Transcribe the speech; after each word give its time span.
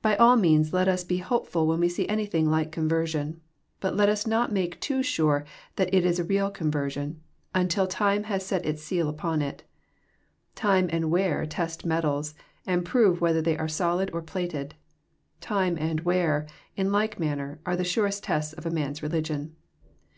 By 0.00 0.16
all 0.16 0.36
means 0.36 0.72
let 0.72 0.88
us 0.88 1.04
be 1.04 1.18
hopeful 1.18 1.66
when 1.66 1.78
we 1.78 1.90
see 1.90 2.08
anything 2.08 2.48
like 2.50 2.72
conversion. 2.72 3.42
But 3.80 3.94
let 3.94 4.08
us 4.08 4.26
not 4.26 4.50
make 4.50 4.80
too 4.80 5.02
sure 5.02 5.44
that 5.76 5.92
it 5.92 6.06
is 6.06 6.22
real 6.22 6.50
conversion, 6.50 7.20
until 7.54 7.86
time 7.86 8.22
has 8.22 8.46
set 8.46 8.64
its 8.64 8.82
seal 8.82 9.10
upon 9.10 9.42
it. 9.42 9.62
Time 10.54 10.88
and 10.90 11.10
wear 11.10 11.44
t^st 11.44 11.84
metals, 11.84 12.34
and 12.66 12.82
prove 12.82 13.20
whether 13.20 13.42
they 13.42 13.58
are 13.58 13.68
solid 13.68 14.08
or 14.14 14.22
plated. 14.22 14.74
Time 15.42 15.76
and 15.78 16.00
wear, 16.00 16.46
in 16.74 16.90
like 16.90 17.20
manner, 17.20 17.60
are 17.66 17.76
the 17.76 17.84
surest 17.84 18.24
tests 18.24 18.54
of 18.54 18.64
a 18.64 18.70
man's 18.70 19.02
religion. 19.02 19.54